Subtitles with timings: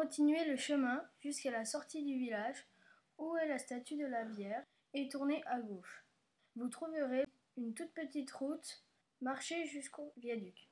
[0.00, 2.66] Continuez le chemin jusqu'à la sortie du village,
[3.18, 4.64] où est la statue de la bière,
[4.94, 6.06] et tournez à gauche.
[6.56, 7.26] Vous trouverez
[7.58, 8.82] une toute petite route,
[9.20, 10.70] marchez jusqu'au viaduc.